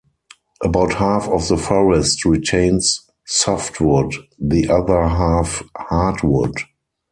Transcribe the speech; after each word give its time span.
About 0.63 0.95
half 0.95 1.27
of 1.27 1.47
the 1.47 1.57
forest 1.57 2.25
retains 2.25 3.01
softwood, 3.27 4.15
the 4.39 4.67
other 4.67 5.07
half 5.07 5.61
hardwood. 5.77 6.55